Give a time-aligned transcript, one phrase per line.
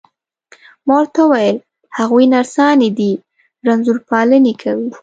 [0.85, 1.57] ما ورته وویل:
[1.97, 3.11] هغوی نرسانې دي،
[3.67, 4.89] رنځور پالني کوي.